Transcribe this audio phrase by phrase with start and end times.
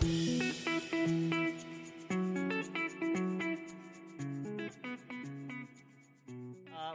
[0.00, 0.06] Uh,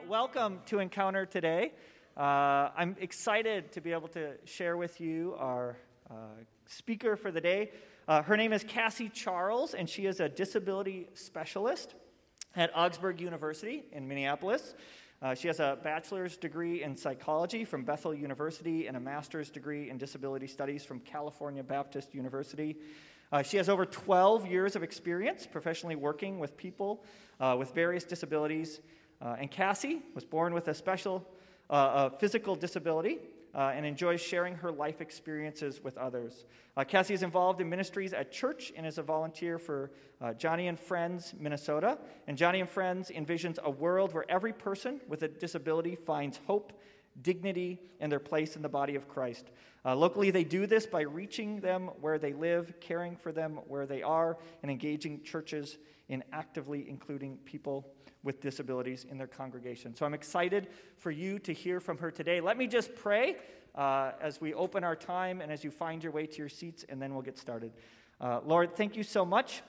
[0.08, 1.74] welcome to Encounter today.
[2.18, 5.78] Uh, I'm excited to be able to share with you our
[6.10, 6.14] uh,
[6.66, 7.74] speaker for the day.
[8.08, 11.94] Uh, her name is Cassie Charles, and she is a disability specialist
[12.56, 14.74] at Augsburg University in Minneapolis.
[15.22, 19.90] Uh, she has a bachelor's degree in psychology from Bethel University and a master's degree
[19.90, 22.76] in disability studies from California Baptist University.
[23.32, 27.04] Uh, she has over 12 years of experience professionally working with people
[27.40, 28.82] uh, with various disabilities.
[29.22, 31.26] Uh, and Cassie was born with a special
[31.70, 33.20] uh, physical disability
[33.56, 36.46] uh, and enjoys sharing her life experiences with others.
[36.76, 39.92] Uh, Cassie is involved in ministries at church and is a volunteer for
[40.22, 41.98] uh, Joni and Friends Minnesota.
[42.28, 46.74] And Joni and Friends envisions a world where every person with a disability finds hope,
[47.22, 49.46] dignity, and their place in the body of Christ.
[49.86, 53.86] Uh, locally, they do this by reaching them where they live, caring for them where
[53.86, 55.78] they are, and engaging churches
[56.10, 57.88] in actively including people
[58.24, 59.96] with disabilities in their congregation.
[59.96, 62.42] So I'm excited for you to hear from her today.
[62.42, 63.38] Let me just pray
[63.76, 66.86] uh, as we open our time and as you find your way to your seats,
[66.90, 67.72] and then we'll get started.
[68.20, 69.62] Uh, Lord, thank you so much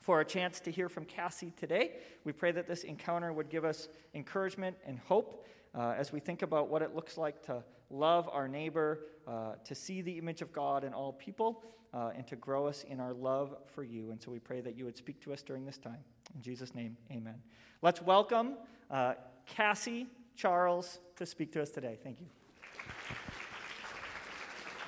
[0.00, 1.92] for a chance to hear from Cassie today.
[2.24, 6.42] We pray that this encounter would give us encouragement and hope uh, as we think
[6.42, 10.52] about what it looks like to love our neighbor, uh, to see the image of
[10.52, 14.10] God in all people, uh, and to grow us in our love for you.
[14.10, 15.98] And so we pray that you would speak to us during this time.
[16.34, 17.36] In Jesus' name, amen.
[17.82, 18.56] Let's welcome
[18.90, 19.14] uh,
[19.46, 21.98] Cassie Charles to speak to us today.
[22.02, 22.26] Thank you.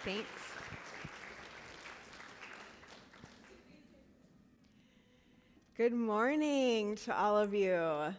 [0.04, 0.26] Thanks.
[5.76, 8.12] Good morning to all of you.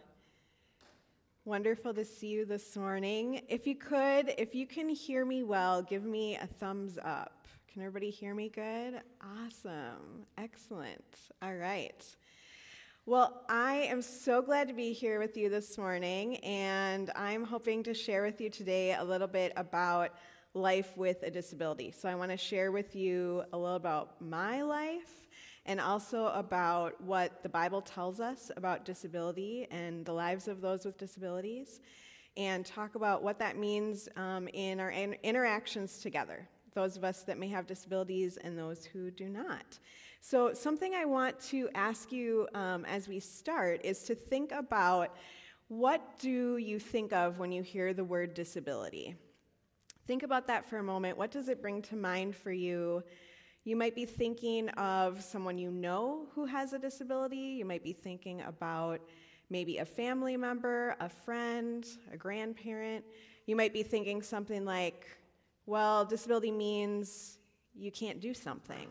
[1.46, 3.40] Wonderful to see you this morning.
[3.48, 7.48] If you could, if you can hear me well, give me a thumbs up.
[7.72, 9.00] Can everybody hear me good?
[9.22, 10.26] Awesome.
[10.36, 11.02] Excellent.
[11.40, 12.04] All right.
[13.06, 17.84] Well, I am so glad to be here with you this morning, and I'm hoping
[17.84, 20.10] to share with you today a little bit about
[20.52, 21.90] life with a disability.
[21.90, 25.19] So, I want to share with you a little about my life
[25.70, 30.84] and also about what the Bible tells us about disability and the lives of those
[30.84, 31.78] with disabilities,
[32.36, 37.22] and talk about what that means um, in our in- interactions together, those of us
[37.22, 39.78] that may have disabilities and those who do not.
[40.20, 45.14] So, something I want to ask you um, as we start is to think about
[45.68, 49.14] what do you think of when you hear the word disability?
[50.08, 51.16] Think about that for a moment.
[51.16, 53.04] What does it bring to mind for you?
[53.64, 57.56] You might be thinking of someone you know who has a disability.
[57.58, 59.00] You might be thinking about
[59.50, 63.04] maybe a family member, a friend, a grandparent.
[63.46, 65.06] You might be thinking something like,
[65.66, 67.38] well, disability means
[67.74, 68.88] you can't do something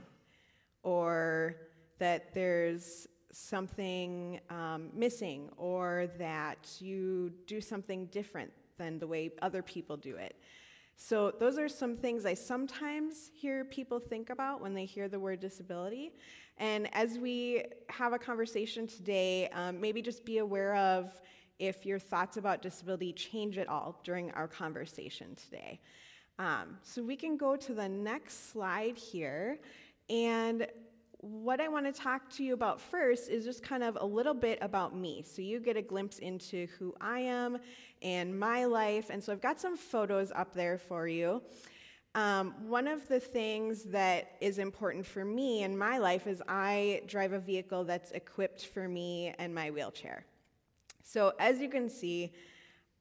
[0.83, 1.55] or
[1.97, 9.61] that there's something um, missing, or that you do something different than the way other
[9.61, 10.35] people do it.
[11.01, 15.17] So, those are some things I sometimes hear people think about when they hear the
[15.17, 16.11] word disability.
[16.57, 21.09] And as we have a conversation today, um, maybe just be aware of
[21.57, 25.79] if your thoughts about disability change at all during our conversation today.
[26.37, 29.61] Um, so, we can go to the next slide here.
[30.09, 30.67] And
[31.21, 34.33] what I want to talk to you about first is just kind of a little
[34.33, 35.23] bit about me.
[35.27, 37.57] So you get a glimpse into who I am
[38.01, 39.09] and my life.
[39.09, 41.41] And so I've got some photos up there for you.
[42.15, 47.01] Um, one of the things that is important for me in my life is I
[47.05, 50.25] drive a vehicle that's equipped for me and my wheelchair.
[51.03, 52.31] So as you can see,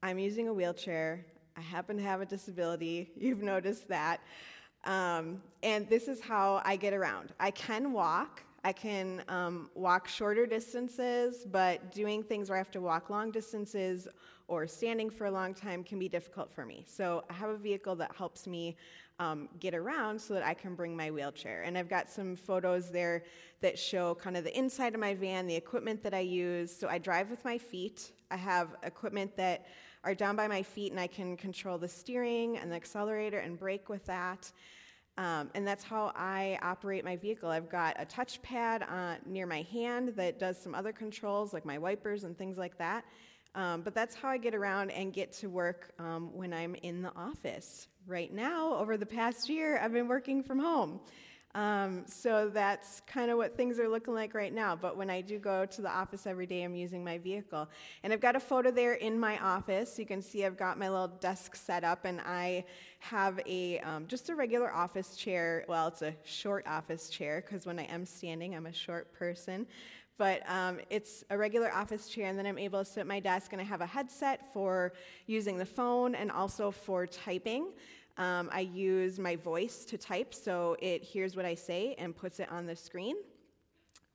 [0.02, 1.24] I'm using a wheelchair.
[1.56, 3.10] I happen to have a disability.
[3.16, 4.20] You've noticed that.
[4.84, 7.32] Um, and this is how I get around.
[7.40, 8.42] I can walk.
[8.64, 13.30] I can um, walk shorter distances, but doing things where I have to walk long
[13.30, 14.08] distances
[14.48, 16.84] or standing for a long time can be difficult for me.
[16.86, 18.76] So I have a vehicle that helps me
[19.20, 21.62] um, get around so that I can bring my wheelchair.
[21.62, 23.24] And I've got some photos there
[23.60, 26.74] that show kind of the inside of my van, the equipment that I use.
[26.74, 28.12] So I drive with my feet.
[28.30, 29.66] I have equipment that
[30.04, 33.58] are down by my feet, and I can control the steering and the accelerator and
[33.58, 34.50] brake with that.
[35.16, 37.50] Um, and that's how I operate my vehicle.
[37.50, 41.76] I've got a touchpad uh, near my hand that does some other controls, like my
[41.76, 43.04] wipers and things like that.
[43.56, 47.02] Um, but that's how I get around and get to work um, when I'm in
[47.02, 47.88] the office.
[48.06, 51.00] Right now, over the past year, I've been working from home.
[51.54, 54.76] Um, so that's kind of what things are looking like right now.
[54.76, 57.68] But when I do go to the office every day, I'm using my vehicle.
[58.02, 59.98] And I've got a photo there in my office.
[59.98, 62.64] You can see I've got my little desk set up, and I
[63.00, 65.64] have a um, just a regular office chair.
[65.68, 69.66] Well, it's a short office chair because when I am standing, I'm a short person.
[70.18, 73.20] But um, it's a regular office chair, and then I'm able to sit at my
[73.20, 74.92] desk, and I have a headset for
[75.26, 77.68] using the phone and also for typing.
[78.18, 82.40] Um, I use my voice to type, so it hears what I say and puts
[82.40, 83.16] it on the screen.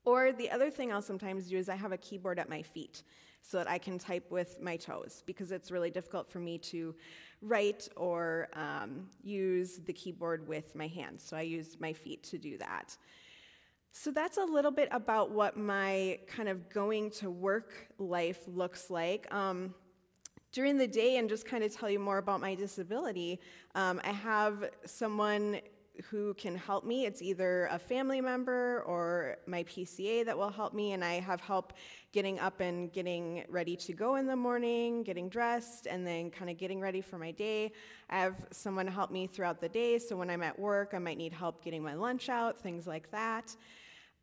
[0.05, 3.03] Or the other thing I'll sometimes do is I have a keyboard at my feet
[3.41, 6.93] so that I can type with my toes because it's really difficult for me to
[7.41, 11.23] write or um, use the keyboard with my hands.
[11.23, 12.97] So I use my feet to do that.
[13.91, 18.89] So that's a little bit about what my kind of going to work life looks
[18.89, 19.31] like.
[19.33, 19.75] Um,
[20.53, 23.41] during the day and just kind of tell you more about my disability,
[23.75, 25.59] um, I have someone
[26.09, 27.05] who can help me.
[27.05, 31.41] It's either a family member or my PCA that will help me, and I have
[31.41, 31.73] help
[32.11, 36.49] getting up and getting ready to go in the morning, getting dressed, and then kind
[36.49, 37.71] of getting ready for my day.
[38.09, 41.17] I have someone help me throughout the day, so when I'm at work, I might
[41.17, 43.55] need help getting my lunch out, things like that.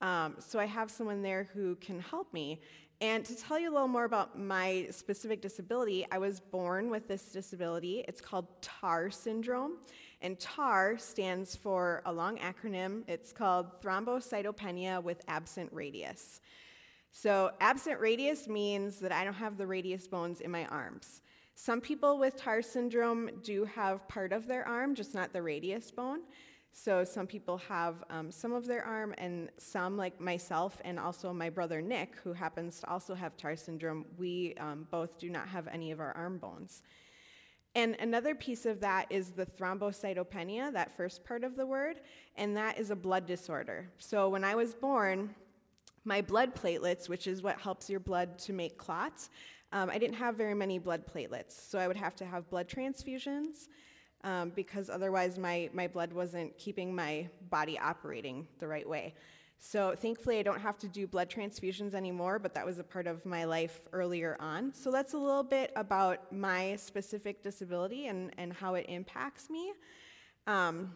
[0.01, 2.61] Um, so I have someone there who can help me.
[3.01, 7.09] And to tell you a little more about my specific disability, I was born with
[7.09, 8.05] this disability.
[8.07, 9.79] It's called TAR syndrome.
[10.21, 13.05] And TAR stands for a long acronym.
[13.09, 16.43] It's called thrombocytopenia with absent radius.
[17.13, 21.23] So, absent radius means that I don't have the radius bones in my arms.
[21.55, 25.91] Some people with TAR syndrome do have part of their arm, just not the radius
[25.91, 26.21] bone.
[26.73, 31.33] So some people have um, some of their arm, and some, like myself and also
[31.33, 35.49] my brother Nick, who happens to also have TAR syndrome, we um, both do not
[35.49, 36.83] have any of our arm bones.
[37.75, 42.01] And another piece of that is the thrombocytopenia, that first part of the word,
[42.37, 43.89] and that is a blood disorder.
[43.99, 45.35] So when I was born,
[46.05, 49.31] my blood platelets, which is what helps your blood to make clots,
[49.73, 51.53] um, I didn't have very many blood platelets.
[51.53, 53.69] So I would have to have blood transfusions
[54.25, 59.15] um, because otherwise my, my blood wasn't keeping my body operating the right way.
[59.63, 63.07] So thankfully, I don't have to do blood transfusions anymore, but that was a part
[63.07, 64.73] of my life earlier on.
[64.73, 69.73] So that's a little bit about my specific disability and, and how it impacts me.
[70.47, 70.95] Um,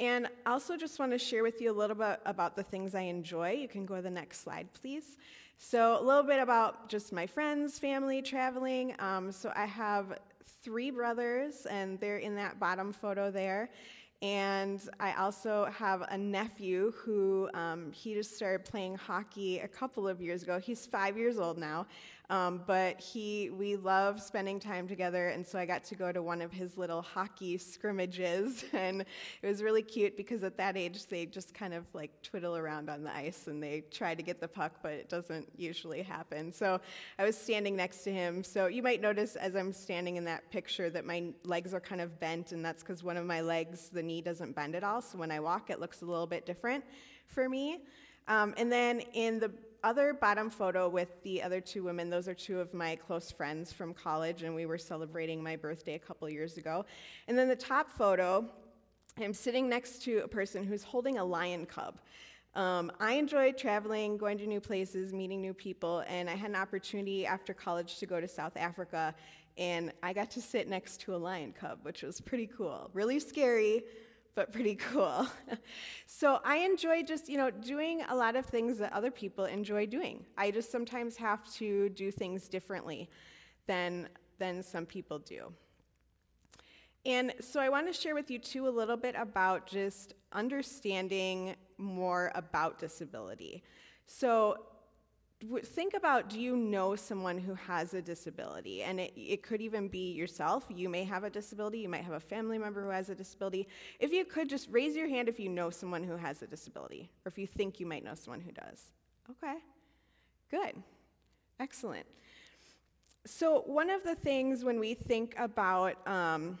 [0.00, 3.02] and also just want to share with you a little bit about the things I
[3.02, 3.52] enjoy.
[3.52, 5.18] You can go to the next slide, please.
[5.58, 8.96] So a little bit about just my friends, family, traveling.
[8.98, 10.18] Um, so I have
[10.62, 13.70] three brothers, and they're in that bottom photo there.
[14.22, 20.06] And I also have a nephew who um, he just started playing hockey a couple
[20.06, 20.60] of years ago.
[20.60, 21.86] He's five years old now,
[22.32, 26.22] um, but he, we love spending time together, and so I got to go to
[26.22, 29.02] one of his little hockey scrimmages, and
[29.42, 32.88] it was really cute because at that age they just kind of like twiddle around
[32.88, 36.50] on the ice and they try to get the puck, but it doesn't usually happen.
[36.50, 36.80] So
[37.18, 38.42] I was standing next to him.
[38.42, 42.00] So you might notice as I'm standing in that picture that my legs are kind
[42.00, 45.02] of bent, and that's because one of my legs, the knee doesn't bend at all.
[45.02, 46.82] So when I walk, it looks a little bit different
[47.26, 47.80] for me.
[48.26, 49.52] Um, and then in the
[49.84, 53.72] other bottom photo with the other two women, those are two of my close friends
[53.72, 56.84] from college, and we were celebrating my birthday a couple years ago.
[57.28, 58.48] And then the top photo,
[59.18, 61.98] I'm sitting next to a person who's holding a lion cub.
[62.54, 66.56] Um, I enjoy traveling, going to new places, meeting new people, and I had an
[66.56, 69.14] opportunity after college to go to South Africa,
[69.56, 72.90] and I got to sit next to a lion cub, which was pretty cool.
[72.92, 73.84] Really scary,
[74.34, 75.26] but pretty cool.
[76.06, 79.86] so I enjoy just, you know, doing a lot of things that other people enjoy
[79.86, 80.24] doing.
[80.36, 83.08] I just sometimes have to do things differently
[83.66, 85.52] than than some people do.
[87.04, 91.54] And so I want to share with you too a little bit about just understanding
[91.78, 93.62] more about disability.
[94.06, 94.58] So
[95.64, 98.82] think about do you know someone who has a disability?
[98.82, 100.64] And it, it could even be yourself.
[100.68, 103.68] You may have a disability, you might have a family member who has a disability.
[104.00, 107.10] If you could just raise your hand if you know someone who has a disability,
[107.24, 108.90] or if you think you might know someone who does.
[109.30, 109.58] Okay,
[110.50, 110.82] good,
[111.60, 112.06] excellent.
[113.24, 116.58] So, one of the things when we think about um,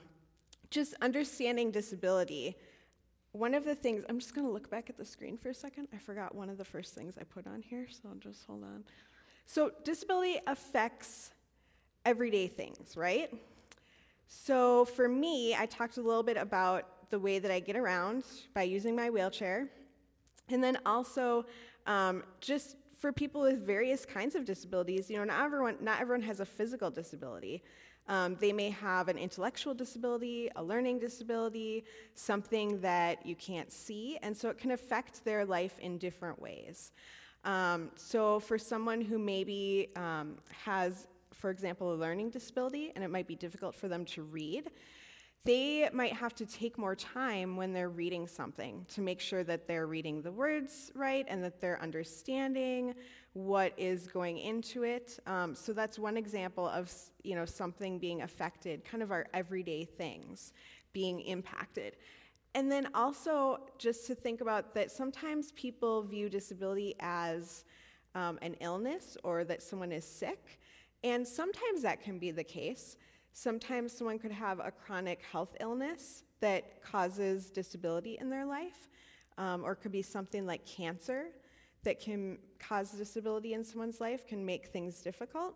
[0.70, 2.56] just understanding disability,
[3.32, 5.54] one of the things, I'm just going to look back at the screen for a
[5.54, 5.88] second.
[5.92, 8.62] I forgot one of the first things I put on here, so I'll just hold
[8.62, 8.84] on.
[9.46, 11.32] So, disability affects
[12.04, 13.32] everyday things, right?
[14.28, 18.24] So, for me, I talked a little bit about the way that I get around
[18.54, 19.68] by using my wheelchair,
[20.48, 21.46] and then also
[21.86, 25.10] um, just for people with various kinds of disabilities.
[25.10, 27.62] You know, not everyone, not everyone has a physical disability.
[28.08, 34.18] Um, they may have an intellectual disability, a learning disability, something that you can't see,
[34.22, 36.92] and so it can affect their life in different ways.
[37.44, 43.10] Um, so, for someone who maybe um, has, for example, a learning disability, and it
[43.10, 44.70] might be difficult for them to read,
[45.44, 49.66] they might have to take more time when they're reading something to make sure that
[49.66, 52.94] they're reading the words right and that they're understanding
[53.34, 55.18] what is going into it.
[55.26, 59.84] Um, so that's one example of you know something being affected, kind of our everyday
[59.84, 60.52] things
[60.92, 61.96] being impacted.
[62.54, 67.64] And then also just to think about that sometimes people view disability as
[68.14, 70.60] um, an illness or that someone is sick,
[71.02, 72.96] and sometimes that can be the case.
[73.32, 78.90] Sometimes someone could have a chronic health illness that causes disability in their life,
[79.38, 81.28] um, or could be something like cancer
[81.84, 85.54] that can cause disability in someone's life, can make things difficult.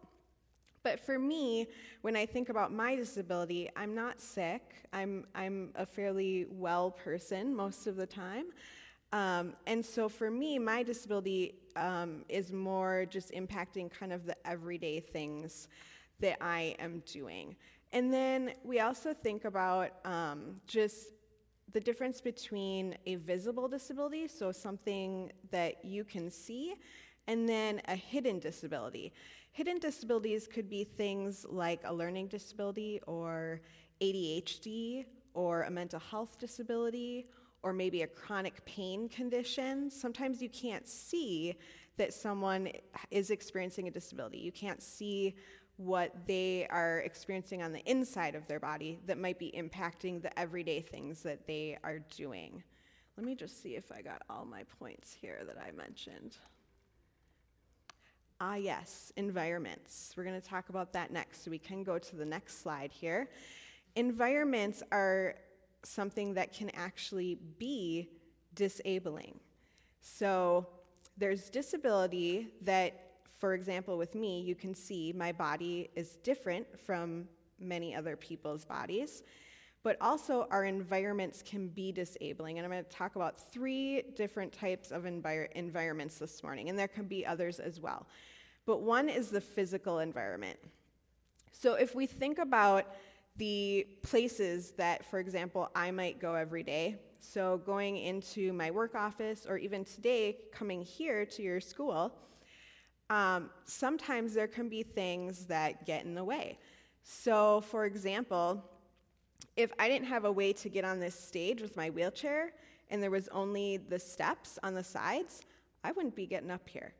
[0.82, 1.66] But for me,
[2.02, 4.62] when I think about my disability, I'm not sick.
[4.92, 8.46] I'm, I'm a fairly well person most of the time.
[9.12, 14.36] Um, and so for me, my disability um, is more just impacting kind of the
[14.46, 15.68] everyday things
[16.20, 17.56] that I am doing.
[17.92, 21.15] And then we also think about um, just
[21.76, 26.74] the difference between a visible disability, so something that you can see,
[27.26, 29.12] and then a hidden disability.
[29.52, 33.60] Hidden disabilities could be things like a learning disability or
[34.00, 35.04] ADHD
[35.34, 37.26] or a mental health disability
[37.62, 39.90] or maybe a chronic pain condition.
[39.90, 41.56] Sometimes you can't see
[41.98, 42.70] that someone
[43.10, 44.38] is experiencing a disability.
[44.38, 45.34] You can't see
[45.76, 50.38] what they are experiencing on the inside of their body that might be impacting the
[50.38, 52.62] everyday things that they are doing.
[53.16, 56.36] Let me just see if I got all my points here that I mentioned.
[58.40, 60.12] Ah, yes, environments.
[60.16, 62.92] We're going to talk about that next, so we can go to the next slide
[62.92, 63.30] here.
[63.94, 65.36] Environments are
[65.82, 68.10] something that can actually be
[68.54, 69.40] disabling.
[70.00, 70.66] So
[71.16, 73.05] there's disability that
[73.38, 77.28] for example, with me, you can see my body is different from
[77.58, 79.22] many other people's bodies,
[79.82, 82.58] but also our environments can be disabling.
[82.58, 86.78] And I'm going to talk about three different types of envir- environments this morning, and
[86.78, 88.06] there can be others as well.
[88.64, 90.58] But one is the physical environment.
[91.52, 92.96] So if we think about
[93.36, 98.94] the places that, for example, I might go every day, so going into my work
[98.94, 102.14] office, or even today, coming here to your school,
[103.08, 106.58] um, sometimes there can be things that get in the way.
[107.02, 108.64] So, for example,
[109.56, 112.52] if I didn't have a way to get on this stage with my wheelchair
[112.90, 115.42] and there was only the steps on the sides,
[115.84, 116.94] I wouldn't be getting up here.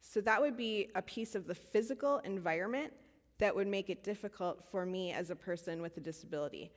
[0.00, 2.92] So, that would be a piece of the physical environment
[3.38, 6.70] that would make it difficult for me as a person with a disability.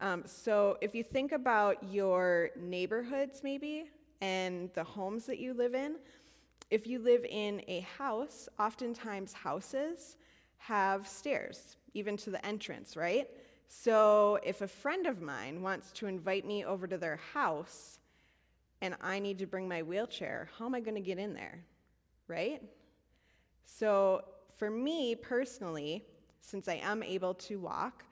[0.00, 3.90] Um, so, if you think about your neighborhoods, maybe,
[4.20, 5.96] and the homes that you live in,
[6.70, 10.16] if you live in a house, oftentimes houses
[10.58, 13.28] have stairs, even to the entrance, right?
[13.68, 17.98] So if a friend of mine wants to invite me over to their house
[18.80, 21.64] and I need to bring my wheelchair, how am I going to get in there?
[22.28, 22.62] Right?
[23.64, 24.24] So
[24.56, 26.04] for me personally,
[26.40, 28.04] since I am able to walk,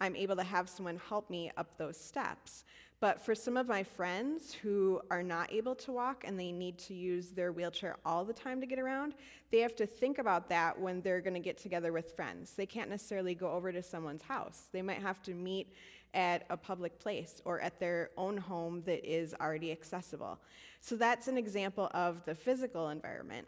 [0.00, 2.64] I'm able to have someone help me up those steps.
[3.00, 6.76] But for some of my friends who are not able to walk and they need
[6.80, 9.14] to use their wheelchair all the time to get around,
[9.50, 12.52] they have to think about that when they're going to get together with friends.
[12.52, 14.68] They can't necessarily go over to someone's house.
[14.70, 15.72] They might have to meet
[16.12, 20.38] at a public place or at their own home that is already accessible.
[20.82, 23.46] So that's an example of the physical environment.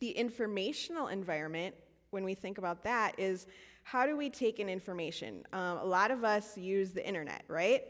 [0.00, 1.76] The informational environment,
[2.10, 3.46] when we think about that, is
[3.84, 5.44] how do we take in information?
[5.52, 7.82] Um, a lot of us use the internet, right?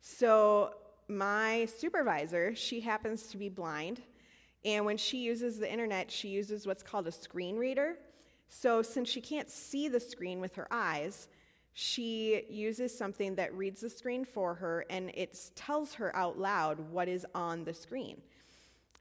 [0.00, 0.74] So,
[1.08, 4.00] my supervisor, she happens to be blind,
[4.64, 7.96] and when she uses the internet, she uses what's called a screen reader.
[8.48, 11.28] So, since she can't see the screen with her eyes,
[11.72, 16.80] she uses something that reads the screen for her and it tells her out loud
[16.90, 18.20] what is on the screen.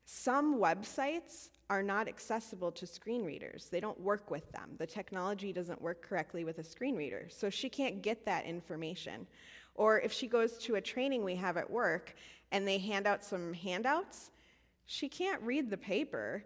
[0.06, 3.68] Some websites are not accessible to screen readers.
[3.70, 4.72] They don't work with them.
[4.78, 9.28] The technology doesn't work correctly with a screen reader, so she can't get that information.
[9.76, 12.16] Or if she goes to a training we have at work
[12.52, 14.32] and they hand out some handouts,
[14.86, 16.44] she can't read the paper.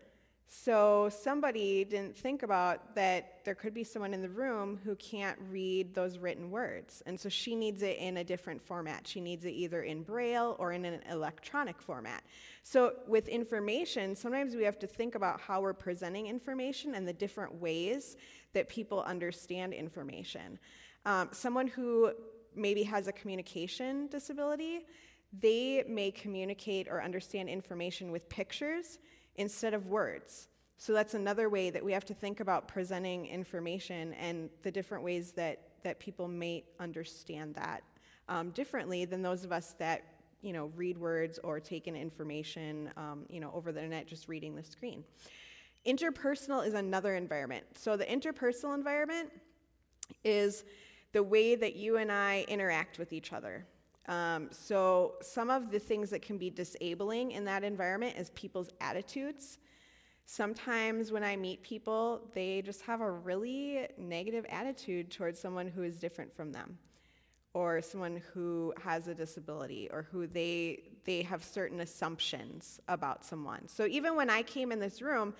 [0.55, 5.39] So somebody didn't think about that there could be someone in the room who can't
[5.49, 7.01] read those written words.
[7.07, 9.07] And so she needs it in a different format.
[9.07, 12.23] She needs it either in braille or in an electronic format.
[12.61, 17.13] So with information, sometimes we have to think about how we're presenting information and the
[17.13, 18.15] different ways
[18.53, 20.59] that people understand information.
[21.05, 22.11] Um, someone who
[22.55, 24.85] maybe has a communication disability,
[25.39, 28.99] they may communicate or understand information with pictures
[29.35, 30.47] instead of words.
[30.77, 35.03] So that's another way that we have to think about presenting information and the different
[35.03, 37.83] ways that, that people may understand that
[38.29, 40.03] um, differently than those of us that
[40.41, 44.27] you know read words or take in information um, you know over the internet just
[44.27, 45.03] reading the screen.
[45.85, 47.65] Interpersonal is another environment.
[47.75, 49.29] So the interpersonal environment
[50.23, 50.63] is
[51.13, 53.65] the way that you and I interact with each other.
[54.07, 58.69] Um, so, some of the things that can be disabling in that environment is people's
[58.81, 59.59] attitudes.
[60.25, 65.83] Sometimes when I meet people, they just have a really negative attitude towards someone who
[65.83, 66.77] is different from them,
[67.53, 73.69] or someone who has a disability, or who they, they have certain assumptions about someone.
[73.69, 75.33] So, even when I came in this room,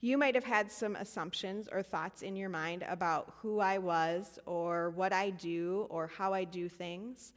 [0.00, 4.38] you might have had some assumptions or thoughts in your mind about who I was,
[4.46, 7.32] or what I do, or how I do things.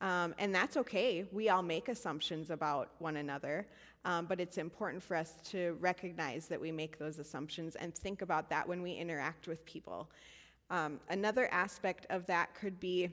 [0.00, 1.24] Um, and that's okay.
[1.32, 3.66] We all make assumptions about one another,
[4.04, 8.20] um, but it's important for us to recognize that we make those assumptions and think
[8.20, 10.10] about that when we interact with people.
[10.68, 13.08] Um, another aspect of that could be,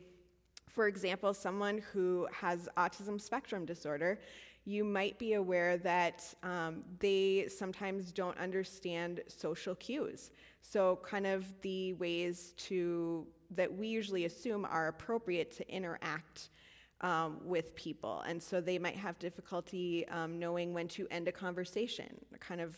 [0.68, 4.20] for example, someone who has autism spectrum disorder.
[4.66, 10.32] You might be aware that um, they sometimes don't understand social cues.
[10.62, 16.50] So, kind of the ways to that we usually assume are appropriate to interact
[17.02, 18.24] um, with people.
[18.28, 22.08] And so they might have difficulty um, knowing when to end a conversation,
[22.40, 22.76] kind of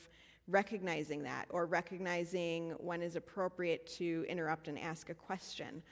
[0.48, 5.84] recognizing that, or recognizing when is appropriate to interrupt and ask a question.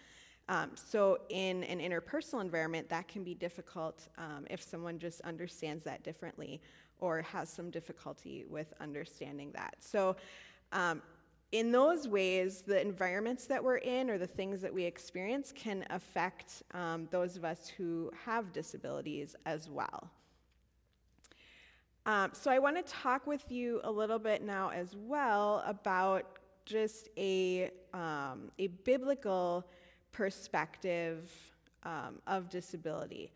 [0.52, 5.82] Um, so, in an interpersonal environment, that can be difficult um, if someone just understands
[5.86, 6.60] that differently
[7.00, 9.78] or has some difficulty with understanding that.
[9.80, 10.18] So,
[10.74, 11.02] um,
[11.54, 15.86] in those ways, the environments that we're in or the things that we experience can
[15.90, 20.10] affect um, those of us who have disabilities as well.
[22.06, 26.26] Um, so, I want to talk with you a little bit now as well about
[26.66, 29.66] just a, um, a biblical
[30.12, 31.32] perspective
[31.84, 33.32] um, of disability.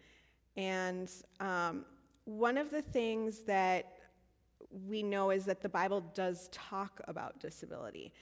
[0.57, 1.85] And um,
[2.25, 3.93] one of the things that
[4.87, 8.13] we know is that the Bible does talk about disability.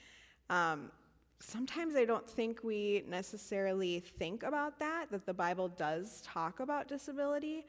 [0.50, 0.90] Um,
[1.40, 6.88] sometimes I don't think we necessarily think about that, that the Bible does talk about
[6.88, 7.66] disability.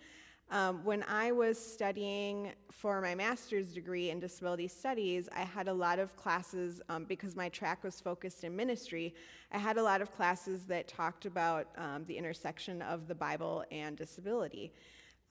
[0.51, 5.73] Um, when I was studying for my master's degree in disability studies, I had a
[5.73, 9.15] lot of classes, um, because my track was focused in ministry,
[9.51, 13.63] I had a lot of classes that talked about um, the intersection of the Bible
[13.71, 14.71] and disability.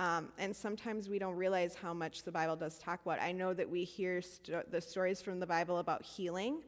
[0.00, 3.20] Um, and sometimes we don't realize how much the Bible does talk about.
[3.20, 6.62] I know that we hear st- the stories from the Bible about healing.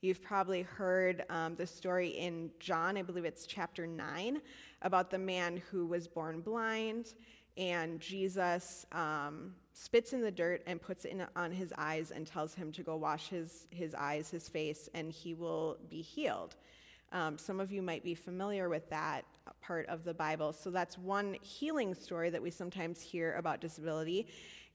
[0.00, 4.40] You've probably heard um, the story in John, I believe it's chapter 9,
[4.82, 7.14] about the man who was born blind,
[7.58, 12.26] and Jesus um, spits in the dirt and puts it in, on his eyes and
[12.26, 16.56] tells him to go wash his, his eyes, his face, and he will be healed.
[17.12, 19.24] Um, some of you might be familiar with that
[19.60, 20.52] part of the Bible.
[20.52, 24.28] So that's one healing story that we sometimes hear about disability.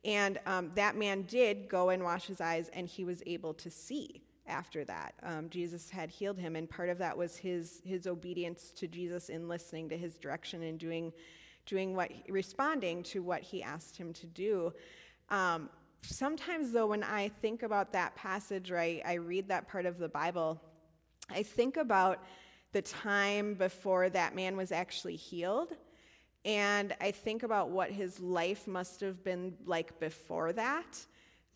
[0.04, 3.72] And um, that man did go and wash his eyes, and he was able to
[3.72, 5.14] see after that.
[5.24, 9.30] Um, Jesus had healed him, and part of that was his, his obedience to Jesus
[9.30, 11.14] in listening to his direction and doing,
[11.66, 14.74] doing what, responding to what he asked him to do.
[15.30, 15.70] Um,
[16.02, 19.98] sometimes, though, when I think about that passage or I, I read that part of
[19.98, 20.62] the Bible,
[21.30, 22.24] I think about
[22.74, 25.74] the time before that man was actually healed.
[26.46, 31.06] And I think about what his life must have been like before that,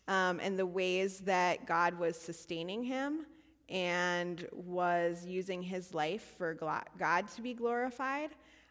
[0.06, 3.26] um, and the ways that God was sustaining him
[3.68, 8.30] and was using his life for God to be glorified.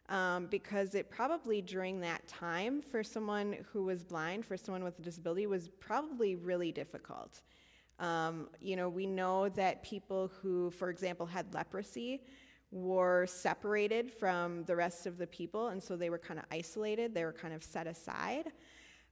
[0.10, 4.98] Um, because it probably during that time for someone who was blind, for someone with
[5.00, 7.41] a disability, was probably really difficult.
[8.00, 12.22] Um, you know, we know that people who, for example, had leprosy
[12.72, 17.13] were separated from the rest of the people, and so they were kind of isolated,
[17.13, 18.52] they were kind of set aside.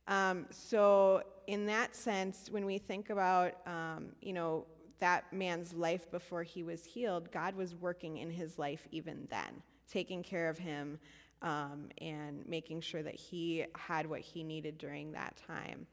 [0.08, 4.66] Um, so, in that sense, when we think about, um, you know,
[5.00, 9.64] that man's life before he was healed, God was working in his life even then,
[9.92, 11.00] taking care of him
[11.42, 15.86] um, and making sure that he had what he needed during that time.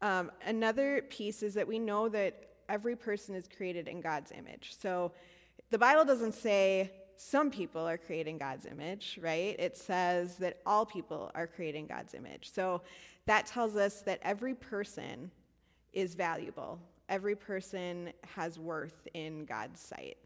[0.00, 4.74] Um, another piece is that we know that every person is created in God's image.
[4.78, 5.12] So
[5.70, 9.54] the Bible doesn't say some people are creating God's image, right?
[9.58, 12.50] It says that all people are creating God's image.
[12.52, 12.82] So
[13.26, 15.30] that tells us that every person
[15.92, 16.80] is valuable.
[17.08, 20.16] Every person has worth in God's sight.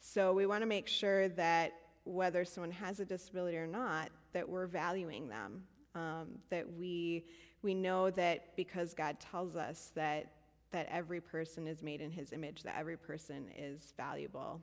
[0.00, 1.72] So we want to make sure that
[2.04, 5.64] whether someone has a disability or not, that we're valuing them.
[5.94, 7.24] Um, that we
[7.62, 10.32] we know that because God tells us that
[10.70, 14.60] that every person is made in His image, that every person is valuable.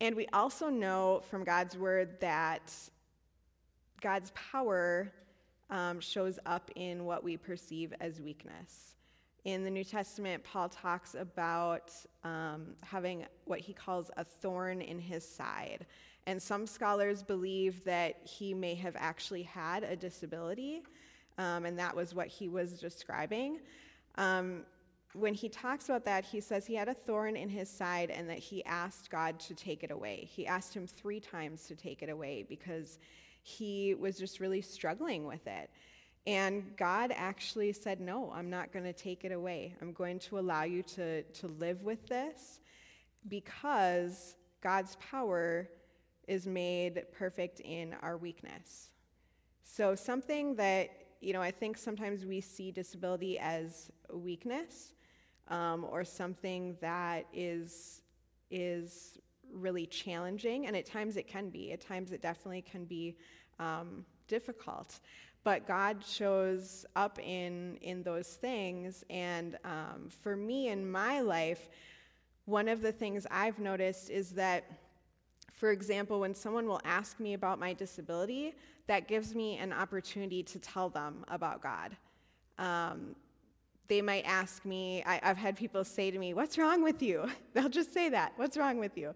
[0.00, 2.72] And we also know from God's word that
[4.00, 5.12] God's power
[5.70, 8.96] um, shows up in what we perceive as weakness.
[9.44, 14.98] In the New Testament, Paul talks about um, having what he calls a thorn in
[14.98, 15.84] his side.
[16.26, 20.82] And some scholars believe that he may have actually had a disability,
[21.36, 23.60] um, and that was what he was describing.
[24.16, 24.62] Um,
[25.12, 28.28] when he talks about that, he says he had a thorn in his side and
[28.30, 30.28] that he asked God to take it away.
[30.28, 32.98] He asked him three times to take it away because
[33.42, 35.70] he was just really struggling with it.
[36.26, 39.76] And God actually said, No, I'm not going to take it away.
[39.82, 42.60] I'm going to allow you to, to live with this
[43.28, 45.68] because God's power
[46.26, 48.92] is made perfect in our weakness.
[49.64, 54.94] So, something that, you know, I think sometimes we see disability as weakness
[55.48, 58.00] um, or something that is,
[58.50, 59.18] is
[59.52, 61.72] really challenging, and at times it can be.
[61.72, 63.16] At times it definitely can be
[63.58, 65.00] um, difficult.
[65.44, 69.04] But God shows up in, in those things.
[69.10, 71.68] And um, for me in my life,
[72.46, 74.64] one of the things I've noticed is that,
[75.52, 78.54] for example, when someone will ask me about my disability,
[78.86, 81.96] that gives me an opportunity to tell them about God.
[82.58, 83.14] Um,
[83.88, 87.28] they might ask me, I, have had people say to me, What's wrong with you?
[87.52, 89.14] They'll just say that, What's wrong with you?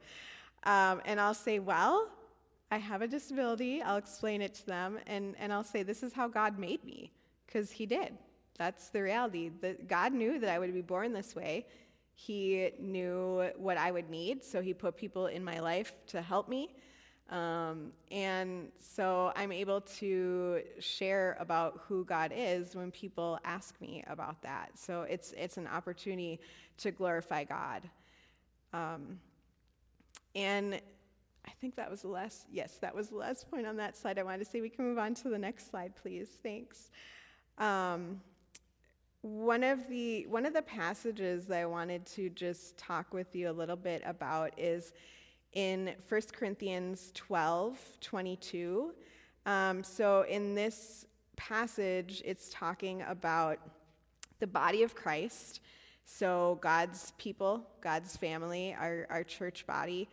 [0.64, 2.08] Um, and I'll say, Well,
[2.70, 3.82] I have a disability.
[3.82, 7.12] I'll explain it to them, and, and I'll say, This is how God made me,
[7.46, 8.16] because He did.
[8.58, 9.50] That's the reality.
[9.60, 11.66] That God knew that I would be born this way.
[12.14, 16.48] He knew what I would need, so He put people in my life to help
[16.48, 16.70] me.
[17.30, 24.02] Um, and so I'm able to share about who God is when people ask me
[24.08, 24.70] about that.
[24.74, 26.40] So it's, it's an opportunity
[26.78, 27.82] to glorify God.
[28.72, 29.20] Um,
[30.34, 30.80] and
[31.48, 34.18] I think that was the last, yes, that was the last point on that slide.
[34.18, 36.28] I wanted to say we can move on to the next slide, please.
[36.42, 36.90] Thanks.
[37.56, 38.20] Um,
[39.22, 43.48] one of the one of the passages that I wanted to just talk with you
[43.48, 44.92] a little bit about is
[45.54, 48.92] in 1 Corinthians 12, 22.
[49.46, 51.06] Um, so in this
[51.36, 53.58] passage, it's talking about
[54.38, 55.60] the body of Christ.
[56.04, 60.10] So God's people, God's family, our, our church body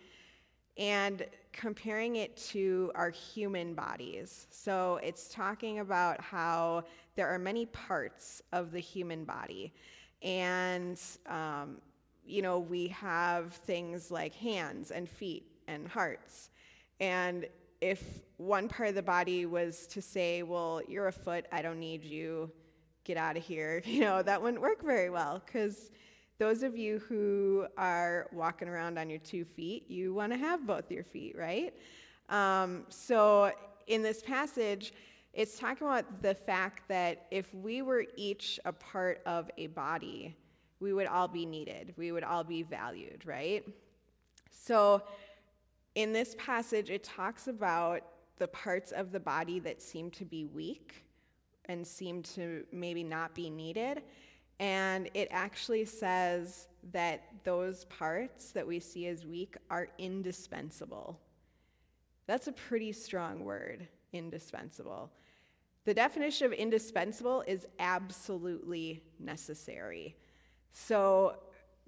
[0.77, 4.47] and comparing it to our human bodies.
[4.49, 6.83] So it's talking about how
[7.15, 9.73] there are many parts of the human body.
[10.21, 11.77] And, um,
[12.25, 16.49] you know, we have things like hands and feet and hearts.
[16.99, 17.47] And
[17.79, 18.03] if
[18.37, 22.03] one part of the body was to say, well, you're a foot, I don't need
[22.03, 22.51] you,
[23.03, 25.91] get out of here, you know, that wouldn't work very well because
[26.37, 30.67] those of you who are walking around on your two feet, you want to have
[30.67, 31.73] both your feet, right?
[32.29, 33.51] Um, so
[33.87, 34.93] in this passage,
[35.33, 40.35] it's talking about the fact that if we were each a part of a body,
[40.79, 41.93] we would all be needed.
[41.97, 43.65] We would all be valued, right?
[44.51, 45.03] So
[45.95, 48.01] in this passage, it talks about
[48.37, 51.05] the parts of the body that seem to be weak
[51.65, 54.03] and seem to maybe not be needed.
[54.59, 61.19] And it actually says that those parts that we see as weak are indispensable.
[62.27, 65.11] That's a pretty strong word, indispensable.
[65.85, 70.15] The definition of indispensable is absolutely necessary.
[70.71, 71.37] So,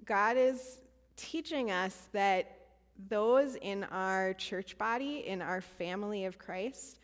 [0.06, 0.82] God is
[1.16, 2.68] teaching us that
[3.10, 7.00] those in our church body, in our family of Christ,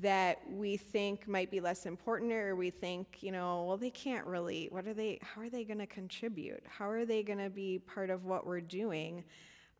[0.00, 4.26] that we think might be less important or we think you know well they can't
[4.26, 6.62] really what are they how are they going to contribute?
[6.68, 9.24] How are they going to be part of what we're doing?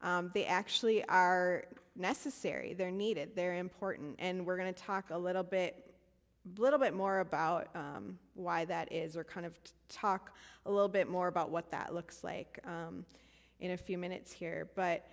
[0.00, 1.64] Um, they actually are
[1.96, 2.74] necessary.
[2.74, 3.30] They're needed.
[3.34, 4.16] They're important.
[4.18, 5.84] And we're going to talk a little bit
[6.56, 10.88] a little bit more about um, why that is or kind of talk a little
[10.88, 13.04] bit more about what that looks like um,
[13.60, 14.70] in a few minutes here.
[14.74, 15.06] But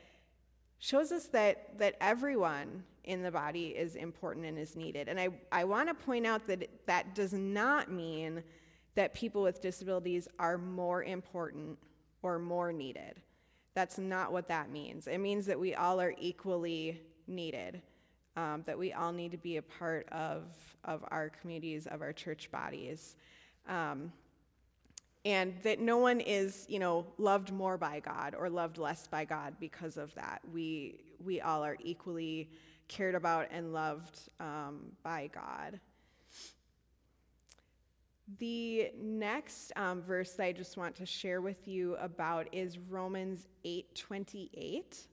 [0.79, 5.07] shows us that that everyone in the body is important and is needed.
[5.07, 8.43] And I, I want to point out that that does not mean
[8.95, 11.77] that people with disabilities are more important
[12.23, 13.21] or more needed.
[13.75, 15.07] That's not what that means.
[15.07, 17.81] It means that we all are equally needed,
[18.35, 20.43] um, that we all need to be a part of,
[20.85, 23.17] of our communities, of our church bodies.
[23.67, 24.11] Um,
[25.25, 29.25] and that no one is, you know, loved more by God or loved less by
[29.25, 30.39] God because of that.
[30.53, 32.51] We, we all are equally
[32.87, 35.79] cared about and loved um, by God.
[38.37, 43.47] The next um, verse that I just want to share with you about is Romans
[43.65, 45.07] 8:28.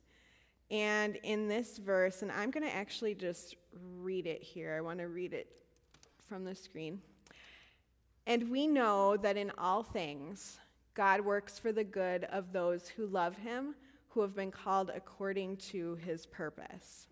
[0.71, 3.55] And in this verse, and I'm going to actually just
[3.99, 4.75] read it here.
[4.75, 5.47] I want to read it
[6.27, 7.01] from the screen.
[8.25, 10.59] And we know that in all things,
[10.93, 13.75] God works for the good of those who love him,
[14.09, 17.07] who have been called according to his purpose.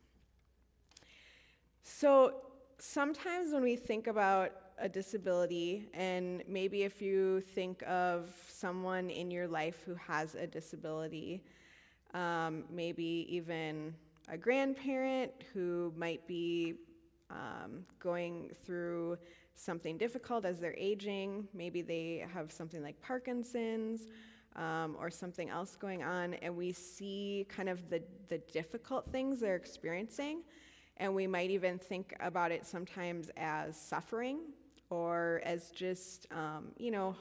[1.83, 2.35] So
[2.77, 9.29] sometimes when we think about a disability, and maybe if you think of someone in
[9.29, 11.43] your life who has a disability,
[12.13, 13.93] um, maybe even
[14.29, 16.75] a grandparent who might be
[17.29, 19.17] um, going through
[19.61, 24.07] something difficult as they're aging, maybe they have something like Parkinson's.
[24.57, 29.39] Um, or something else going on, and we see kind of the, the difficult things
[29.39, 30.41] they're experiencing,
[30.97, 34.39] and we might even think about it sometimes as suffering
[34.89, 37.15] or as just, um, you know,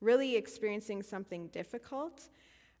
[0.00, 2.30] really experiencing something difficult.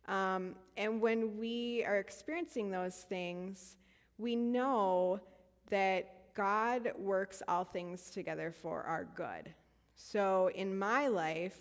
[0.08, 3.76] Um, and when we are experiencing those things,
[4.16, 5.20] we know
[5.68, 9.52] that God works all things together for our good.
[9.94, 11.58] So in my life,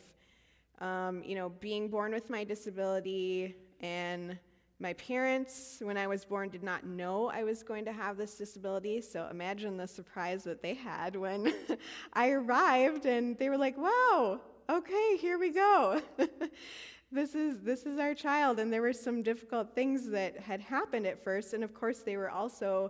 [0.80, 4.38] um, you know, being born with my disability and
[4.80, 8.36] my parents, when I was born, did not know I was going to have this
[8.36, 11.54] disability, so imagine the surprise that they had when
[12.14, 16.02] I arrived and they were like, wow, okay, here we go.
[17.12, 21.06] this is this is our child and there were some difficult things that had happened
[21.06, 22.90] at first and of course they were also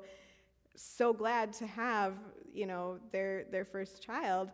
[0.76, 2.16] so glad to have
[2.54, 4.52] you know their their first child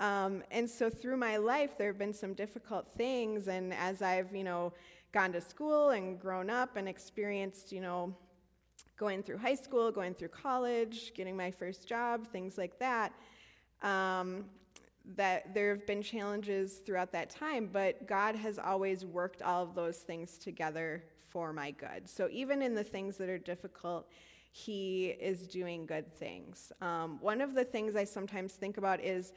[0.00, 4.34] um, and so through my life there have been some difficult things and as i've
[4.34, 4.72] you know
[5.12, 8.14] gone to school and grown up and experienced, you know,
[8.96, 13.12] going through high school, going through college, getting my first job, things like that.
[13.82, 14.44] Um,
[15.16, 19.74] that there have been challenges throughout that time, but God has always worked all of
[19.74, 22.06] those things together for my good.
[22.06, 24.10] So even in the things that are difficult,
[24.50, 26.72] He is doing good things.
[26.80, 29.32] Um, one of the things I sometimes think about is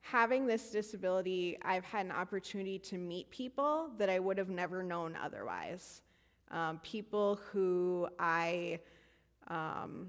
[0.00, 4.82] having this disability, I've had an opportunity to meet people that I would have never
[4.82, 6.02] known otherwise.
[6.50, 8.80] Um, people who I
[9.48, 10.08] um,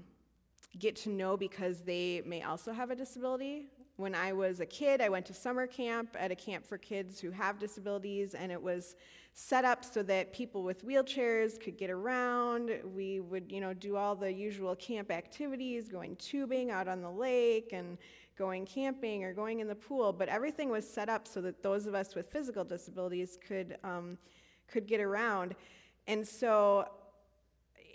[0.78, 3.66] get to know because they may also have a disability.
[3.96, 7.20] When I was a kid, I went to summer camp at a camp for kids
[7.20, 8.96] who have disabilities, and it was
[9.34, 12.70] set up so that people with wheelchairs could get around.
[12.94, 17.10] We would, you know, do all the usual camp activities, going tubing out on the
[17.10, 17.96] lake and
[18.36, 21.86] going camping or going in the pool, but everything was set up so that those
[21.86, 24.18] of us with physical disabilities could, um,
[24.68, 25.54] could get around.
[26.06, 26.88] And so,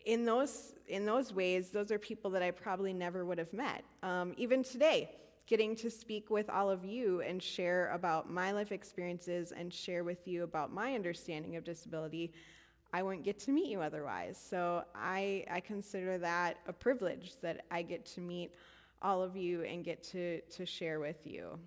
[0.06, 3.84] in those, in those ways, those are people that I probably never would have met.
[4.04, 5.10] Um, even today,
[5.48, 10.04] getting to speak with all of you and share about my life experiences and share
[10.04, 12.34] with you about my understanding of disability,
[12.94, 14.38] I wouldn't get to meet you otherwise.
[14.38, 18.52] So I, I consider that a privilege that I get to meet
[19.02, 21.58] all of you and get to, to share with you.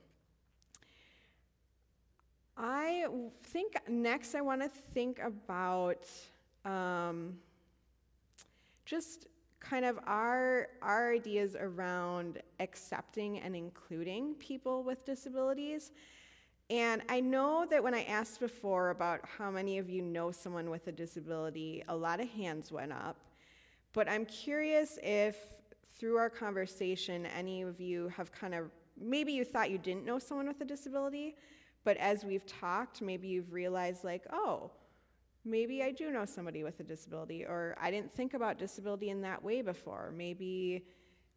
[2.57, 3.07] I
[3.45, 6.07] think next I want to think about
[6.67, 7.39] um,
[8.85, 9.27] just
[9.61, 15.93] kind of our, our ideas around accepting and including people with disabilities.
[16.71, 20.71] And I know that when I asked before about how many of you know someone
[20.71, 23.17] with a disability, a lot of hands went up.
[23.93, 25.37] But I'm curious if
[25.99, 30.19] through our conversation, any of you have kind of, maybe you thought you didn't know
[30.19, 31.37] someone with a disability,
[31.85, 34.71] but as we've talked, maybe you've realized, like, oh,
[35.45, 39.21] maybe I do know somebody with a disability, or I didn't think about disability in
[39.23, 40.13] that way before.
[40.17, 40.85] Maybe,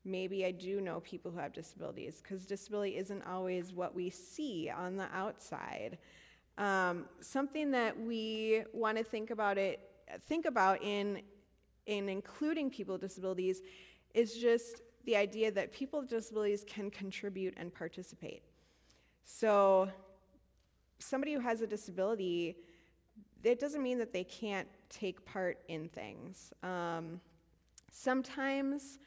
[0.03, 4.69] maybe I do know people who have disabilities, because disability isn't always what we see
[4.69, 5.97] on the outside.
[6.57, 9.79] Um, something that we want to think about it,
[10.27, 11.21] think about in
[11.85, 13.61] in including people with disabilities
[14.13, 18.43] is just the idea that people with disabilities can contribute and participate.
[19.25, 19.89] So,
[20.99, 22.57] somebody who has a disability,
[23.43, 26.53] it doesn't mean that they can't take part in things.
[26.63, 27.19] Um,
[27.91, 28.99] sometimes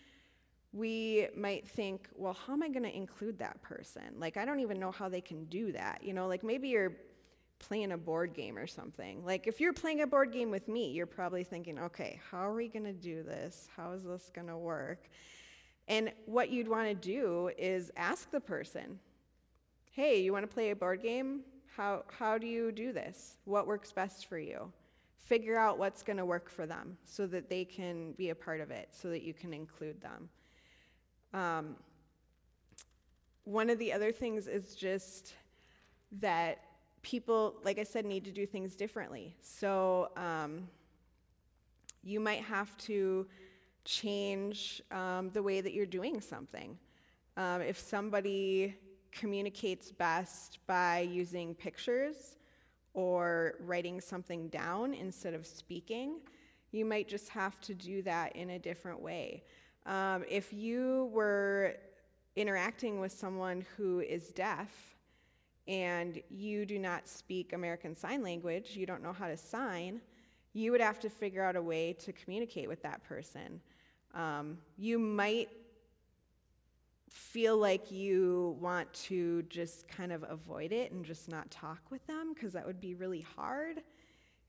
[0.73, 4.03] we might think, well, how am I going to include that person?
[4.19, 6.03] Like, I don't even know how they can do that.
[6.03, 6.93] You know, like maybe you're
[7.59, 9.25] playing a board game or something.
[9.25, 12.55] Like, if you're playing a board game with me, you're probably thinking, okay, how are
[12.55, 13.69] we going to do this?
[13.75, 15.09] How is this going to work?
[15.89, 18.99] And what you'd want to do is ask the person,
[19.93, 21.41] hey, you want to play a board game?
[21.77, 23.37] How, how do you do this?
[23.45, 24.73] What works best for you?
[25.19, 28.61] Figure out what's going to work for them so that they can be a part
[28.61, 30.29] of it, so that you can include them.
[31.35, 31.77] Um,
[33.45, 35.35] one of the other things is just
[36.21, 36.63] that
[37.03, 39.37] people, like I said, need to do things differently.
[39.43, 40.69] So um,
[42.03, 43.27] you might have to
[43.85, 46.79] change um, the way that you're doing something.
[47.37, 48.77] Um, if somebody
[49.19, 52.37] communicates best by using pictures
[52.95, 56.21] or writing something down instead of speaking,
[56.73, 59.43] you might just have to do that in a different way.
[59.87, 61.75] Um, if you were
[62.35, 64.97] interacting with someone who is deaf
[65.69, 70.01] and you do not speak American Sign Language, you don't know how to sign,
[70.53, 73.61] you would have to figure out a way to communicate with that person.
[74.15, 75.49] Um, you might
[77.11, 82.07] feel like you want to just kind of avoid it and just not talk with
[82.07, 83.83] them because that would be really hard.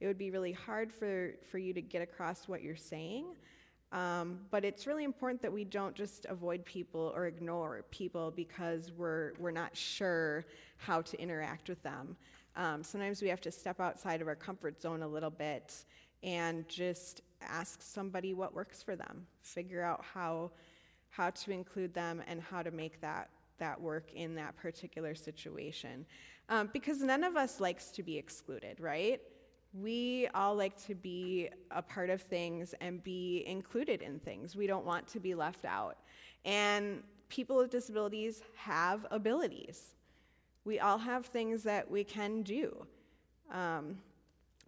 [0.00, 3.26] It would be really hard for, for you to get across what you're saying.
[3.90, 8.92] Um, but it's really important that we don't just avoid people or ignore people because
[8.92, 10.44] we're, we're not sure
[10.76, 12.16] how to interact with them.
[12.54, 15.84] Um, sometimes we have to step outside of our comfort zone a little bit
[16.22, 20.50] and just ask somebody what works for them, figure out how,
[21.18, 23.28] how to include them and how to make that,
[23.58, 26.06] that work in that particular situation.
[26.48, 29.20] Um, because none of us likes to be excluded, right?
[29.74, 34.54] We all like to be a part of things and be included in things.
[34.54, 35.98] We don't want to be left out.
[36.44, 39.94] And people with disabilities have abilities.
[40.64, 42.86] We all have things that we can do.
[43.52, 43.98] Um,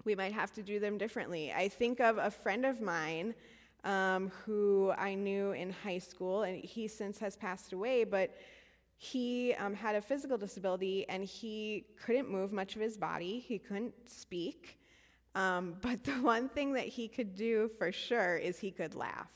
[0.04, 1.52] we might have to do them differently.
[1.52, 3.34] I think of a friend of mine
[3.84, 8.34] um, who I knew in high school, and he since has passed away, but
[9.02, 13.58] he um, had a physical disability and he couldn't move much of his body, he
[13.58, 14.78] couldn't speak.
[15.34, 19.30] Um, but the one thing that he could do for sure is he could laugh.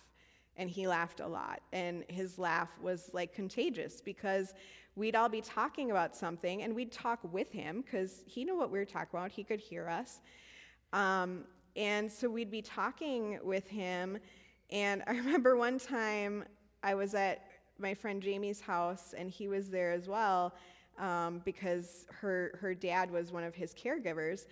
[0.58, 1.62] And he laughed a lot.
[1.72, 4.52] And his laugh was like contagious because
[4.96, 8.70] we'd all be talking about something and we'd talk with him because he knew what
[8.70, 9.32] we were talking about.
[9.32, 10.20] He could hear us.
[10.92, 11.44] Um,
[11.76, 14.18] and so we'd be talking with him.
[14.70, 16.44] And I remember one time
[16.82, 17.46] I was at
[17.78, 20.54] my friend Jamie's house and he was there as well
[20.98, 24.46] um, because her, her dad was one of his caregivers.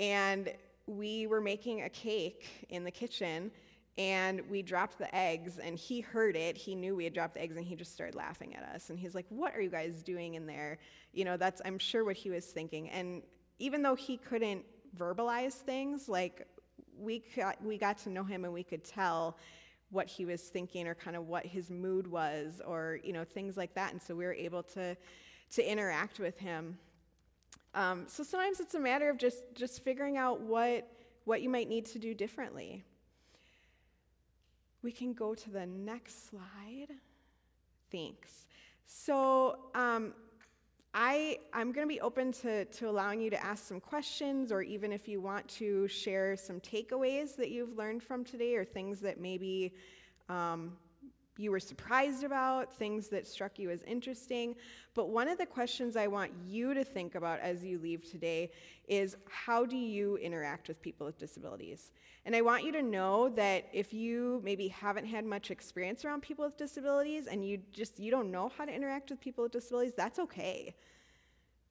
[0.00, 0.52] And
[0.86, 3.50] we were making a cake in the kitchen
[3.96, 7.40] and we dropped the eggs and he heard it he knew we had dropped the
[7.40, 10.02] eggs and he just started laughing at us and he's like what are you guys
[10.02, 10.78] doing in there
[11.12, 13.22] you know that's i'm sure what he was thinking and
[13.60, 14.64] even though he couldn't
[14.98, 16.46] verbalize things like
[16.98, 19.38] we got, we got to know him and we could tell
[19.90, 23.56] what he was thinking or kind of what his mood was or you know things
[23.56, 23.92] like that.
[23.92, 24.96] And so we were able to
[25.52, 26.78] to interact with him.
[27.74, 30.88] Um, so sometimes it's a matter of just just figuring out what
[31.24, 32.84] what you might need to do differently.
[34.82, 36.88] We can go to the next slide.
[37.90, 38.48] Thanks.
[38.86, 40.12] So um,
[40.96, 44.62] I, I'm going to be open to, to allowing you to ask some questions, or
[44.62, 49.00] even if you want to share some takeaways that you've learned from today, or things
[49.00, 49.74] that maybe
[50.28, 50.76] um,
[51.36, 54.54] you were surprised about, things that struck you as interesting.
[54.94, 58.50] But one of the questions I want you to think about as you leave today
[58.88, 61.90] is how do you interact with people with disabilities?
[62.26, 66.22] And I want you to know that if you maybe haven't had much experience around
[66.22, 69.52] people with disabilities and you just you don't know how to interact with people with
[69.52, 70.74] disabilities, that's okay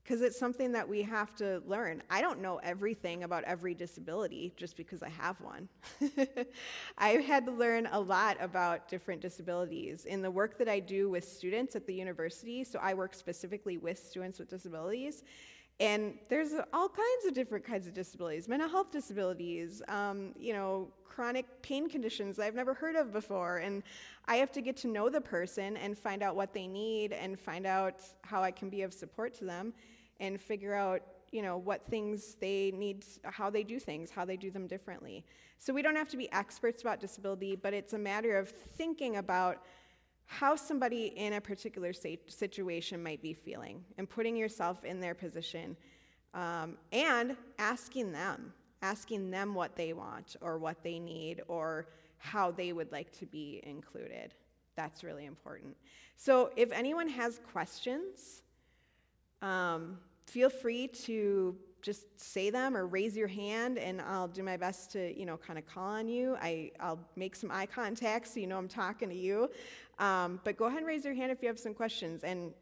[0.04, 2.04] because it's something that we have to learn.
[2.10, 5.70] I don't know everything about every disability just because I have one.
[6.98, 11.10] I've had to learn a lot about different disabilities in the work that I do
[11.10, 12.66] with students at the university.
[12.66, 15.24] So I work specifically with students with disabilities.
[15.80, 20.90] And there's all kinds of different kinds of disabilities, mental health disabilities, um, you know,
[21.06, 23.58] chronic pain conditions I've never heard of before.
[23.58, 23.84] And
[24.28, 27.40] I have to get to know the person and find out what they need and
[27.40, 29.74] find out how I can be of support to them
[30.20, 34.38] and figure out you know what things they need how they do things how they
[34.38, 35.26] do them differently
[35.58, 39.18] so we don't have to be experts about disability but it's a matter of thinking
[39.18, 39.64] about
[40.26, 45.76] how somebody in a particular situation might be feeling and putting yourself in their position
[46.34, 52.52] um, and asking them asking them what they want or what they need or how
[52.52, 54.34] they would like to be included
[54.76, 55.76] That's really important.
[56.16, 58.44] So if anyone has questions,
[59.44, 64.56] um, feel free to just say them or raise your hand and I'll do my
[64.56, 66.38] best to, you know, kind of call on you.
[66.42, 69.50] I, I'll make some eye contact so you know I'm talking to you.
[70.00, 72.24] Um, but go ahead and raise your hand if you have some questions.
[72.24, 72.54] And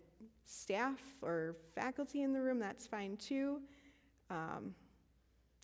[0.46, 3.62] staff or faculty in the room, that's fine too.
[4.32, 4.74] Um,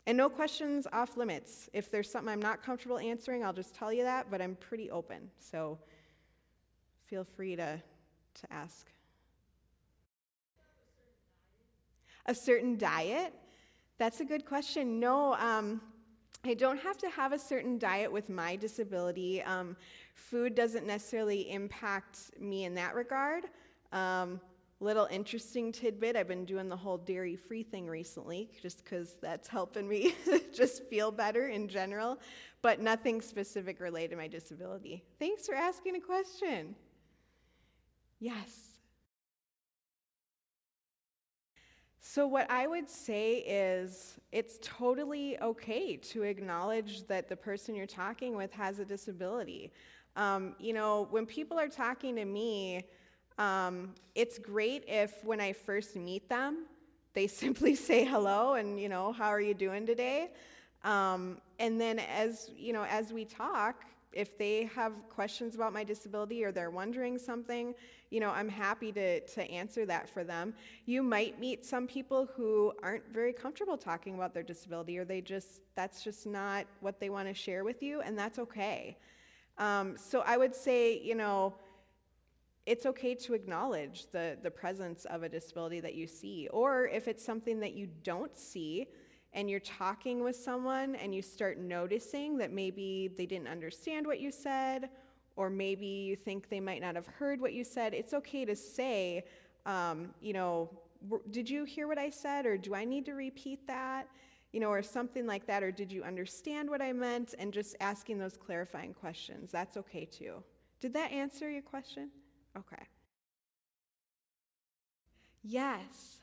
[0.05, 1.67] and no questions off limits.
[1.73, 4.91] If there's something I'm not comfortable answering, I'll just tell you that, but I'm pretty
[4.91, 5.29] open.
[5.39, 5.79] So
[7.05, 7.81] feel free to,
[8.35, 8.87] to ask.
[12.27, 13.33] A certain diet?
[13.97, 14.99] That's a good question.
[14.99, 15.81] No, um,
[16.43, 19.41] I don't have to have a certain diet with my disability.
[19.43, 19.75] Um,
[20.13, 23.45] food doesn't necessarily impact me in that regard.
[23.91, 24.39] Um,
[24.79, 29.47] little interesting tidbit I've been doing the whole dairy free thing recently just because that's
[29.47, 30.13] helping me
[30.53, 32.19] just feel better in general,
[32.61, 35.03] but nothing specific related to my disability.
[35.19, 36.75] Thanks for asking a question.
[38.19, 38.76] Yes.
[42.09, 47.85] So, what I would say is it's totally okay to acknowledge that the person you're
[47.85, 49.73] talking with has a disability.
[50.15, 52.85] Um, you know, when people are talking to me,
[53.37, 56.67] um, it's great if when I first meet them,
[57.11, 60.31] they simply say hello and, you know, how are you doing today?
[60.85, 63.83] Um, and then as, you know, as we talk,
[64.17, 67.75] if they have questions about my disability or they're wondering something,
[68.09, 70.55] you know, I'm happy to, to answer that for them.
[70.87, 75.21] You might meet some people who aren't very comfortable talking about their disability or they
[75.21, 78.97] just, that's just not what they want to share with you, and that's okay.
[79.59, 81.53] Um, so I would say, you know,
[82.65, 86.47] it's okay to acknowledge the, the presence of a disability that you see.
[86.51, 88.87] Or if it's something that you don't see,
[89.33, 94.19] and you're talking with someone and you start noticing that maybe they didn't understand what
[94.19, 94.89] you said,
[95.35, 98.55] or maybe you think they might not have heard what you said, it's okay to
[98.55, 99.23] say,
[99.65, 100.69] um, you know,
[101.29, 104.07] did you hear what I said, or do I need to repeat that?
[104.53, 107.35] You know, or something like that, or did you understand what I meant?
[107.37, 109.51] And just asking those clarifying questions.
[109.51, 110.41] That's okay too.
[110.79, 112.09] Did that answer your question?
[112.57, 112.83] Okay.
[115.43, 116.17] Yes.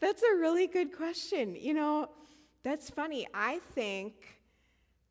[0.00, 1.56] that's a really good question.
[1.56, 2.08] You know,
[2.62, 3.26] that's funny.
[3.34, 4.14] I think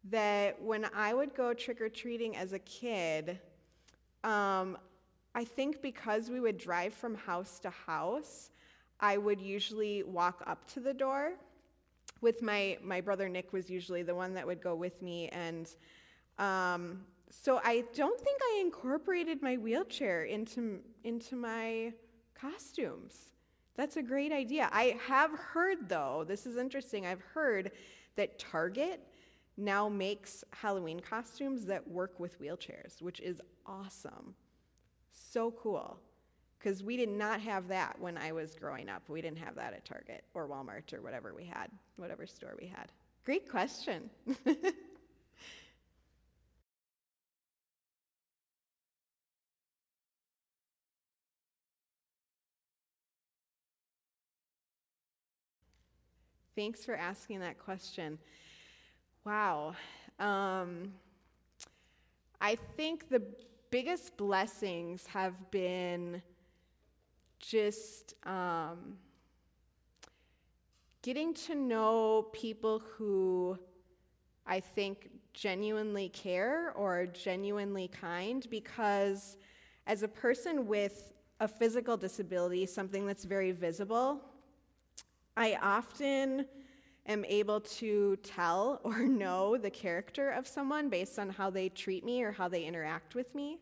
[0.09, 3.39] that when I would go trick or treating as a kid,
[4.23, 4.77] um,
[5.35, 8.51] I think because we would drive from house to house,
[8.99, 11.33] I would usually walk up to the door.
[12.21, 15.69] With my my brother Nick was usually the one that would go with me, and
[16.39, 21.91] um, so I don't think I incorporated my wheelchair into into my
[22.43, 23.33] costumes.
[23.75, 24.69] That's a great idea.
[24.71, 27.71] I have heard, though, this is interesting, I've heard
[28.15, 29.01] that Target
[29.57, 34.35] now makes Halloween costumes that work with wheelchairs, which is awesome.
[35.11, 35.99] So cool.
[36.59, 39.03] Because we did not have that when I was growing up.
[39.09, 42.67] We didn't have that at Target or Walmart or whatever we had, whatever store we
[42.67, 42.91] had.
[43.25, 44.09] Great question.
[56.55, 58.19] Thanks for asking that question.
[59.25, 59.75] Wow.
[60.19, 60.93] Um,
[62.39, 63.23] I think the
[63.71, 66.21] biggest blessings have been
[67.39, 68.97] just um,
[71.01, 73.57] getting to know people who
[74.45, 79.37] I think genuinely care or genuinely kind because
[79.87, 84.21] as a person with a physical disability, something that's very visible,
[85.35, 86.45] I often
[87.07, 92.05] am able to tell or know the character of someone based on how they treat
[92.05, 93.59] me or how they interact with me.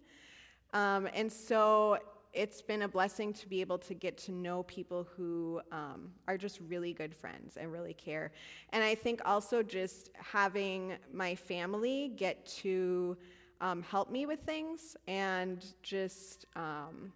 [0.74, 1.97] Um, and so
[2.34, 6.38] it's been a blessing to be able to get to know people who um, are
[6.38, 8.32] just really good friends and really care.
[8.69, 13.17] And I think also just having my family get to
[13.59, 17.11] um, help me with things and just um,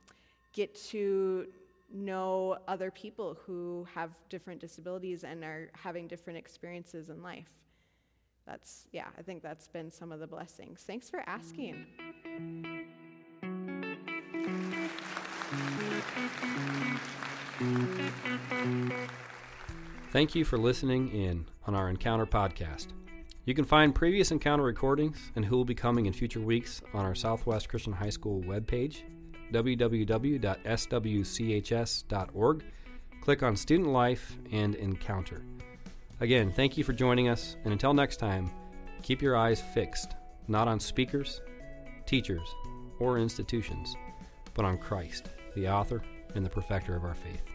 [0.51, 1.47] get to
[1.95, 7.49] know other people who have different disabilities and are having different experiences in life.
[8.45, 10.83] That's, yeah, I think that's been some of the blessings.
[10.85, 11.85] Thanks for asking.
[20.11, 22.87] Thank you for listening in on our Encounter podcast.
[23.45, 27.05] You can find previous Encounter recordings and who will be coming in future weeks on
[27.05, 29.01] our Southwest Christian High School webpage
[29.55, 30.43] www.swchs.org.
[33.21, 35.41] Click on Student Life and Encounter.
[36.19, 38.51] Again, thank you for joining us, and until next time,
[39.01, 40.15] keep your eyes fixed
[40.47, 41.41] not on speakers,
[42.05, 42.53] teachers,
[42.99, 43.95] or institutions,
[44.53, 46.03] but on Christ, the author
[46.35, 47.54] and the perfecter of our faith.